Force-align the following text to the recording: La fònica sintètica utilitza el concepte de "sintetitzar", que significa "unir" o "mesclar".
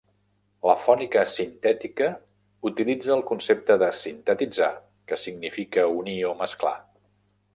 La 0.67 0.73
fònica 0.85 1.21
sintètica 1.33 2.07
utilitza 2.69 3.13
el 3.17 3.21
concepte 3.33 3.77
de 3.85 3.91
"sintetitzar", 3.99 4.73
que 5.11 5.23
significa 5.27 5.87
"unir" 6.01 6.19
o 6.33 6.35
"mesclar". 6.43 6.77